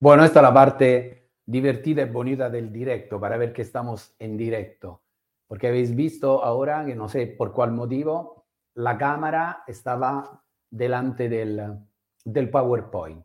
Bueno, 0.00 0.24
esta 0.24 0.40
es 0.40 0.42
la 0.42 0.52
parte 0.52 1.30
divertida 1.46 2.02
y 2.02 2.10
bonita 2.10 2.50
del 2.50 2.72
directo, 2.72 3.20
para 3.20 3.36
ver 3.36 3.52
que 3.52 3.62
estamos 3.62 4.14
en 4.18 4.36
directo. 4.36 5.02
Porque 5.46 5.68
habéis 5.68 5.94
visto 5.94 6.42
ahora 6.42 6.84
que 6.84 6.94
no 6.94 7.08
sé 7.08 7.26
por 7.26 7.52
cuál 7.52 7.72
motivo 7.72 8.46
la 8.74 8.98
cámara 8.98 9.62
estaba 9.66 10.42
delante 10.70 11.28
del, 11.28 11.78
del 12.24 12.50
PowerPoint. 12.50 13.24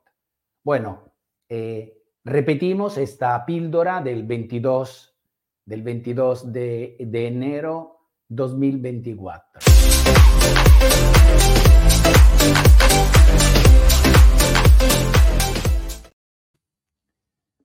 Bueno, 0.63 1.13
eh, 1.49 2.03
repetimos 2.23 2.97
esta 2.97 3.45
píldora 3.45 4.01
del 4.01 4.23
22, 4.23 5.17
del 5.65 5.81
22 5.81 6.53
de, 6.53 6.97
de 6.99 7.27
enero 7.27 7.99
2024. 8.27 9.61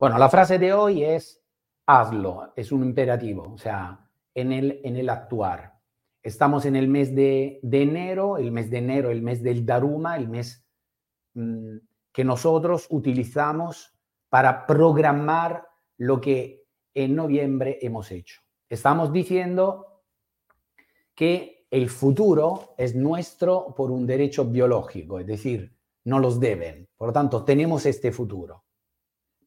Bueno, 0.05 0.19
la 0.19 0.29
frase 0.29 0.59
de 0.59 0.71
hoy 0.75 1.03
es 1.03 1.43
hazlo, 1.87 2.53
es 2.57 2.73
un 2.73 2.85
imperativo, 2.85 3.55
o 3.55 3.57
sea, 3.57 4.07
en 4.35 4.53
el, 4.53 4.83
en 4.85 4.97
el 4.97 5.09
actuar. 5.09 5.79
Estamos 6.23 6.67
en 6.67 6.77
el 6.77 6.89
mes 6.89 7.15
de, 7.15 7.59
de 7.63 7.83
enero, 7.83 8.37
el 8.37 8.53
mes 8.53 8.69
de 8.69 8.77
enero, 8.77 9.11
el 9.11 9.23
mes 9.23 9.43
del 9.43 9.65
Daruma, 9.65 10.19
el 10.19 10.29
mes 10.29 10.63
mmm, 11.33 11.79
que 12.13 12.23
nosotros 12.23 12.87
utilizamos 12.91 13.97
para 14.29 14.67
programar 14.67 15.69
lo 15.97 16.21
que 16.21 16.67
en 16.93 17.17
noviembre 17.17 17.79
hemos 17.81 18.11
hecho. 18.11 18.43
Estamos 18.69 19.11
diciendo 19.11 20.03
que 21.15 21.67
el 21.71 21.89
futuro 21.89 22.75
es 22.77 22.95
nuestro 22.95 23.75
por 23.75 23.91
un 23.91 24.07
derecho 24.07 24.45
biológico, 24.45 25.19
es 25.19 25.27
decir, 25.27 25.75
no 26.05 26.19
los 26.19 26.39
deben. 26.39 26.91
Por 26.95 27.07
lo 27.07 27.13
tanto, 27.15 27.43
tenemos 27.43 27.87
este 27.87 28.13
futuro. 28.13 28.65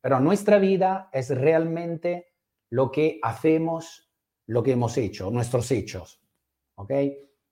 Pero 0.08 0.22
nuestra 0.22 0.58
vida 0.58 1.10
es 1.12 1.38
realmente 1.38 2.28
lo 2.70 2.90
que 2.90 3.20
hacemos, 3.22 4.10
lo 4.46 4.64
que 4.64 4.72
hemos 4.72 4.98
hecho, 4.98 5.30
nuestros 5.30 5.70
hechos. 5.70 6.22
¿Ok? 6.76 6.94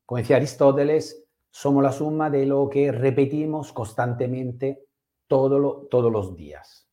Como 0.05 0.19
decía 0.19 0.37
Aristóteles, 0.37 1.27
somos 1.51 1.83
la 1.83 1.91
suma 1.91 2.29
de 2.29 2.45
lo 2.45 2.69
que 2.69 2.93
repetimos 2.93 3.73
constantemente 3.73 4.85
todos 5.27 6.09
los 6.13 6.33
días. 6.37 6.87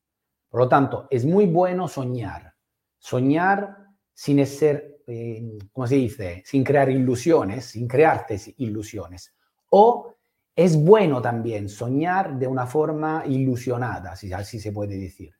Por 0.49 0.59
lo 0.59 0.67
tanto, 0.67 1.07
es 1.09 1.25
muy 1.25 1.45
bueno 1.45 1.87
soñar. 1.87 2.53
Soñar 2.99 3.87
sin 4.13 4.45
ser, 4.45 4.99
eh, 5.07 5.59
¿cómo 5.71 5.87
se 5.87 5.95
dice? 5.95 6.43
Sin 6.45 6.65
crear 6.65 6.89
ilusiones, 6.89 7.67
sin 7.67 7.87
crearte 7.87 8.37
ilusiones. 8.57 9.33
O 9.69 10.13
es 10.53 10.75
bueno 10.75 11.21
también 11.21 11.69
soñar 11.69 12.37
de 12.37 12.47
una 12.47 12.67
forma 12.67 13.23
ilusionada, 13.25 14.17
si 14.17 14.33
así 14.33 14.59
se 14.59 14.73
puede 14.73 14.97
decir 14.97 15.33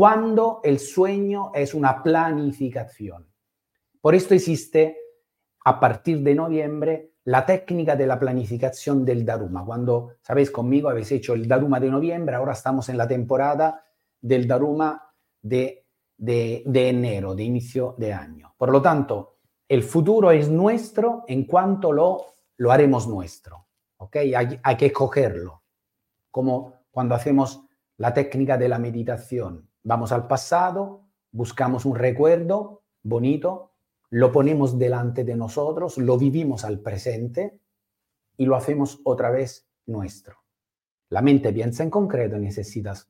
cuando 0.00 0.62
el 0.64 0.78
sueño 0.78 1.50
es 1.52 1.74
una 1.74 2.02
planificación. 2.02 3.30
Por 4.00 4.14
esto 4.14 4.32
existe 4.32 4.96
a 5.62 5.78
partir 5.78 6.22
de 6.22 6.34
noviembre 6.34 7.16
la 7.24 7.44
técnica 7.44 7.94
de 7.96 8.06
la 8.06 8.18
planificación 8.18 9.04
del 9.04 9.26
Daruma. 9.26 9.62
Cuando, 9.62 10.12
sabéis, 10.22 10.50
conmigo 10.50 10.88
habéis 10.88 11.12
hecho 11.12 11.34
el 11.34 11.46
Daruma 11.46 11.78
de 11.78 11.90
noviembre, 11.90 12.34
ahora 12.34 12.54
estamos 12.54 12.88
en 12.88 12.96
la 12.96 13.06
temporada 13.06 13.84
del 14.18 14.48
Daruma 14.48 15.06
de, 15.42 15.84
de, 16.16 16.62
enero, 16.88 17.34
de 17.34 17.42
inicio 17.42 17.94
de 17.98 18.14
año. 18.14 18.54
Por 18.56 18.72
lo 18.72 18.80
tanto, 18.80 19.36
el 19.68 19.82
futuro 19.82 20.30
es 20.30 20.48
nuestro 20.48 21.24
en 21.28 21.44
cuanto 21.44 21.92
lo, 21.92 22.24
lo 22.56 22.72
haremos 22.72 23.06
nuestro. 23.06 23.66
¿ok? 23.98 24.16
Hay, 24.16 24.60
hay 24.62 24.76
que 24.78 24.86
escogerlo, 24.86 25.62
como 26.30 26.84
cuando 26.90 27.14
hacemos 27.14 27.66
la 27.98 28.14
técnica 28.14 28.56
de 28.56 28.70
la 28.70 28.78
meditación 28.78 29.69
Vamos 29.82 30.12
al 30.12 30.26
pasado, 30.26 31.06
buscamos 31.32 31.84
un 31.84 31.96
recuerdo 31.96 32.82
bonito, 33.02 33.72
lo 34.10 34.32
ponemos 34.32 34.78
delante 34.78 35.24
de 35.24 35.36
nosotros, 35.36 35.96
lo 35.98 36.18
vivimos 36.18 36.64
al 36.64 36.80
presente 36.80 37.60
y 38.36 38.46
lo 38.46 38.56
hacemos 38.56 39.00
otra 39.04 39.30
vez 39.30 39.68
nuestro. 39.86 40.36
La 41.10 41.22
mente 41.22 41.52
piensa 41.52 41.82
en 41.82 41.90
concreto 41.90 42.36
y 42.36 42.40
necesitas. 42.40 43.08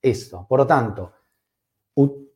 Esto. 0.00 0.46
Por 0.48 0.60
lo 0.60 0.66
tanto, 0.66 1.12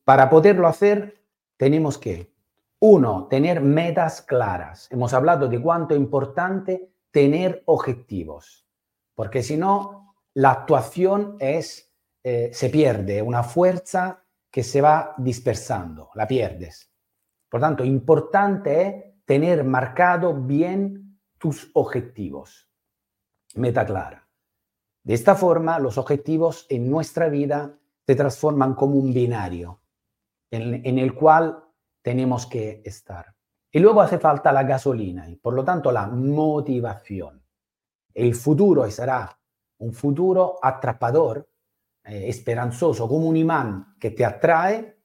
para 0.04 0.28
poderlo 0.28 0.66
hacer, 0.66 1.22
tenemos 1.56 1.96
que, 1.96 2.34
uno, 2.80 3.28
tener 3.28 3.60
metas 3.60 4.20
claras. 4.22 4.88
Hemos 4.90 5.14
hablado 5.14 5.46
de 5.46 5.62
cuánto 5.62 5.94
es 5.94 6.00
importante 6.00 6.92
tener 7.12 7.62
objetivos, 7.66 8.66
porque 9.14 9.44
si 9.44 9.56
no, 9.56 10.16
la 10.34 10.50
actuación 10.50 11.36
es 11.38 11.91
eh, 12.24 12.50
se 12.52 12.68
pierde 12.68 13.20
una 13.20 13.42
fuerza 13.42 14.24
que 14.50 14.62
se 14.62 14.80
va 14.80 15.14
dispersando, 15.18 16.10
la 16.14 16.26
pierdes. 16.26 16.92
Por 17.48 17.60
tanto, 17.60 17.84
importante 17.84 18.86
es 18.86 19.24
tener 19.24 19.64
marcado 19.64 20.34
bien 20.34 21.18
tus 21.38 21.70
objetivos. 21.74 22.68
Meta 23.54 23.84
clara. 23.84 24.28
De 25.02 25.14
esta 25.14 25.34
forma, 25.34 25.78
los 25.78 25.98
objetivos 25.98 26.66
en 26.68 26.88
nuestra 26.88 27.28
vida 27.28 27.76
se 28.06 28.14
transforman 28.14 28.74
como 28.74 28.96
un 28.96 29.12
binario 29.12 29.80
en, 30.50 30.86
en 30.86 30.98
el 30.98 31.14
cual 31.14 31.64
tenemos 32.02 32.46
que 32.46 32.82
estar. 32.84 33.34
Y 33.70 33.78
luego 33.78 34.00
hace 34.00 34.18
falta 34.18 34.52
la 34.52 34.64
gasolina 34.64 35.28
y 35.28 35.36
por 35.36 35.54
lo 35.54 35.64
tanto 35.64 35.90
la 35.90 36.06
motivación. 36.06 37.42
El 38.14 38.34
futuro 38.34 38.88
será 38.90 39.38
un 39.78 39.92
futuro 39.92 40.58
atrapador 40.62 41.48
eh, 42.04 42.28
esperanzoso, 42.28 43.08
como 43.08 43.28
un 43.28 43.36
imán 43.36 43.96
que 43.98 44.10
te 44.10 44.24
atrae. 44.24 44.98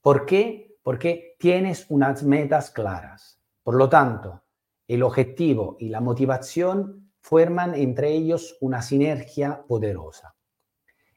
¿Por 0.00 0.26
qué? 0.26 0.78
Porque 0.82 1.36
tienes 1.38 1.86
unas 1.88 2.22
metas 2.22 2.70
claras. 2.70 3.40
Por 3.62 3.76
lo 3.76 3.88
tanto, 3.88 4.42
el 4.86 5.02
objetivo 5.02 5.76
y 5.78 5.88
la 5.88 6.00
motivación 6.00 7.12
forman 7.20 7.74
entre 7.74 8.10
ellos 8.12 8.58
una 8.60 8.82
sinergia 8.82 9.64
poderosa. 9.66 10.34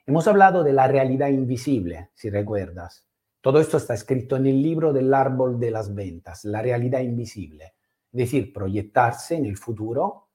Hemos 0.06 0.25
hablado 0.27 0.63
de 0.63 0.72
la 0.72 0.88
realidad 0.88 1.27
invisible, 1.27 2.11
si 2.13 2.29
recuerdas. 2.29 3.06
Todo 3.41 3.59
esto 3.59 3.75
está 3.75 3.94
escrito 3.94 4.38
en 4.38 4.45
el 4.45 4.61
libro 4.61 4.94
del 4.94 5.13
árbol 5.13 5.59
de 5.59 5.72
las 5.72 5.94
ventas, 5.94 6.45
la 6.45 6.61
realidad 6.61 7.01
invisible. 7.01 7.73
Es 8.13 8.17
decir, 8.17 8.53
proyectarse 8.53 9.35
en 9.35 9.45
el 9.45 9.57
futuro, 9.57 10.29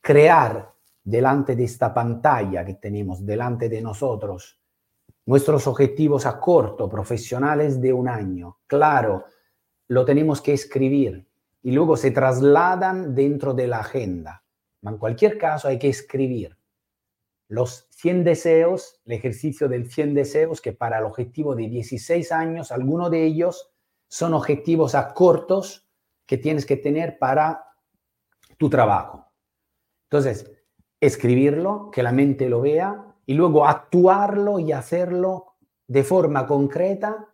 crear 0.00 0.74
delante 1.04 1.56
de 1.56 1.64
esta 1.64 1.92
pantalla 1.92 2.64
que 2.64 2.74
tenemos 2.74 3.24
delante 3.24 3.68
de 3.68 3.80
nosotros, 3.80 4.60
nuestros 5.26 5.66
objetivos 5.66 6.26
a 6.26 6.38
corto, 6.38 6.88
profesionales 6.88 7.80
de 7.80 7.92
un 7.92 8.08
año, 8.08 8.58
claro, 8.66 9.24
lo 9.88 10.04
tenemos 10.04 10.40
que 10.40 10.52
escribir 10.52 11.26
y 11.62 11.72
luego 11.72 11.96
se 11.96 12.10
trasladan 12.10 13.14
dentro 13.14 13.54
de 13.54 13.68
la 13.68 13.80
agenda. 13.80 14.44
En 14.82 14.98
cualquier 14.98 15.38
caso 15.38 15.68
hay 15.68 15.78
que 15.78 15.88
escribir 15.88 16.56
los 17.48 17.86
100 17.90 18.24
deseos, 18.24 19.00
el 19.04 19.12
ejercicio 19.12 19.68
del 19.68 19.90
100 19.90 20.14
deseos, 20.14 20.60
que 20.60 20.72
para 20.72 20.98
el 20.98 21.04
objetivo 21.04 21.54
de 21.54 21.68
16 21.68 22.32
años, 22.32 22.72
algunos 22.72 23.10
de 23.10 23.24
ellos 23.24 23.70
son 24.08 24.32
objetivos 24.34 24.94
a 24.94 25.12
cortos 25.12 25.86
que 26.26 26.38
tienes 26.38 26.64
que 26.64 26.76
tener 26.76 27.18
para 27.18 27.64
tu 28.56 28.70
trabajo. 28.70 29.26
Entonces, 30.04 30.50
escribirlo, 31.02 31.90
que 31.90 32.04
la 32.04 32.12
mente 32.12 32.48
lo 32.48 32.60
vea 32.60 33.04
y 33.26 33.34
luego 33.34 33.66
actuarlo 33.66 34.60
y 34.60 34.70
hacerlo 34.70 35.56
de 35.88 36.04
forma 36.04 36.46
concreta 36.46 37.28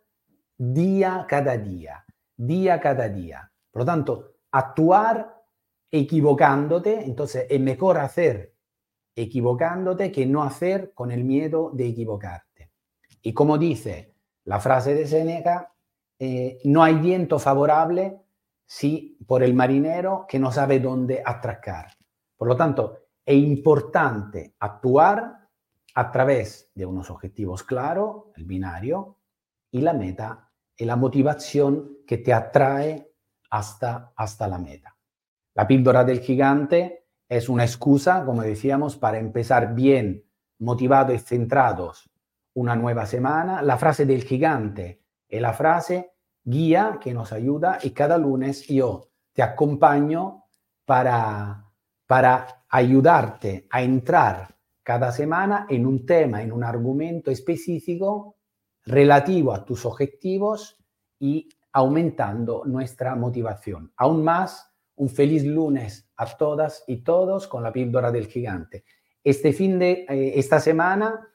día 0.57 1.27
cada 1.29 1.55
día, 1.55 2.03
día 2.35 2.79
cada 2.79 3.07
día. 3.07 3.51
Por 3.69 3.83
lo 3.83 3.85
tanto, 3.85 4.33
actuar 4.51 5.43
equivocándote, 5.91 7.05
entonces 7.05 7.45
es 7.47 7.61
mejor 7.61 7.99
hacer 7.99 8.55
equivocándote 9.15 10.11
que 10.11 10.25
no 10.25 10.43
hacer 10.43 10.93
con 10.95 11.11
el 11.11 11.23
miedo 11.23 11.69
de 11.71 11.89
equivocarte. 11.89 12.71
Y 13.21 13.33
como 13.33 13.59
dice 13.59 14.15
la 14.45 14.59
frase 14.59 14.95
de 14.95 15.05
Seneca, 15.05 15.73
eh, 16.17 16.59
no 16.63 16.81
hay 16.81 16.95
viento 16.95 17.37
favorable 17.37 18.19
si 18.65 19.17
por 19.27 19.43
el 19.43 19.53
marinero 19.53 20.25
que 20.27 20.39
no 20.39 20.51
sabe 20.51 20.79
dónde 20.79 21.21
atracar. 21.23 21.91
Por 22.35 22.47
lo 22.47 22.55
tanto, 22.55 23.08
es 23.29 23.35
importante 23.35 24.55
actuar 24.59 25.47
a 25.93 26.11
través 26.11 26.71
de 26.73 26.83
unos 26.83 27.11
objetivos 27.11 27.61
claros, 27.61 28.23
el 28.35 28.45
binario, 28.45 29.17
y 29.69 29.81
la 29.81 29.93
meta 29.93 30.49
y 30.75 30.85
la 30.85 30.95
motivación 30.95 31.99
que 32.07 32.17
te 32.17 32.33
atrae 32.33 33.13
hasta, 33.51 34.13
hasta 34.15 34.47
la 34.47 34.57
meta. 34.57 34.97
La 35.53 35.67
píldora 35.67 36.03
del 36.03 36.21
gigante 36.21 37.05
es 37.27 37.49
una 37.49 37.65
excusa, 37.65 38.25
como 38.25 38.41
decíamos, 38.41 38.97
para 38.97 39.19
empezar 39.19 39.75
bien, 39.75 40.25
motivados 40.57 41.13
y 41.13 41.19
centrados 41.19 42.09
una 42.55 42.75
nueva 42.75 43.05
semana. 43.05 43.61
La 43.61 43.77
frase 43.77 44.07
del 44.07 44.23
gigante 44.23 45.03
es 45.27 45.39
la 45.39 45.53
frase 45.53 46.13
guía 46.43 46.97
que 46.99 47.13
nos 47.13 47.31
ayuda 47.31 47.77
y 47.83 47.91
cada 47.91 48.17
lunes 48.17 48.65
yo 48.65 49.11
te 49.33 49.43
acompaño 49.43 50.45
para, 50.83 51.68
para 52.09 52.65
ayudarte 52.69 53.67
a 53.69 53.83
entrar 53.83 54.55
cada 54.81 55.11
semana 55.11 55.67
en 55.69 55.85
un 55.85 56.07
tema, 56.07 56.41
en 56.41 56.51
un 56.51 56.63
argumento 56.63 57.29
específico 57.29 58.37
relativo 58.83 59.53
a 59.53 59.63
tus 59.63 59.85
objetivos 59.85 60.75
y 61.19 61.47
aumentando 61.71 62.63
nuestra 62.65 63.13
motivación. 63.13 63.93
Aún 63.95 64.23
más, 64.23 64.73
un 64.95 65.09
feliz 65.09 65.45
lunes 65.45 66.09
a 66.17 66.25
todas 66.35 66.83
y 66.87 67.03
todos 67.03 67.47
con 67.47 67.61
la 67.61 67.71
píldora 67.71 68.11
del 68.11 68.25
gigante. 68.25 68.85
Este 69.23 69.53
fin 69.53 69.77
de 69.77 70.07
eh, 70.09 70.33
esta 70.35 70.59
semana 70.59 71.29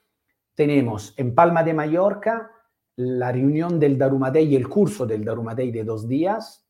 tenemos 0.57 1.15
en 1.17 1.37
Palma 1.37 1.63
de 1.63 1.73
Mallorca 1.73 2.51
la 2.97 3.31
reunión 3.31 3.79
del 3.79 3.97
Daruma 3.97 4.33
Day, 4.33 4.57
el 4.57 4.69
curso 4.69 5.07
del 5.07 5.25
Daruma 5.25 5.55
Day 5.55 5.71
de 5.71 5.85
dos 5.85 6.09
días, 6.09 6.67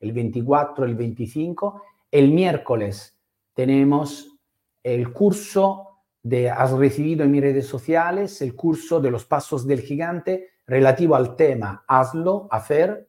el 0.00 0.10
24, 0.10 0.86
el 0.86 0.96
25. 0.96 1.82
El 2.10 2.32
miércoles 2.32 3.13
tenemos 3.54 4.38
el 4.82 5.12
curso 5.12 6.02
de 6.22 6.50
Has 6.50 6.72
recibido 6.72 7.24
en 7.24 7.30
mis 7.30 7.42
redes 7.42 7.66
sociales, 7.66 8.42
el 8.42 8.54
curso 8.54 9.00
de 9.00 9.10
los 9.10 9.24
pasos 9.24 9.66
del 9.66 9.80
gigante 9.80 10.50
relativo 10.66 11.14
al 11.14 11.36
tema 11.36 11.84
hazlo, 11.86 12.48
hacer. 12.50 13.08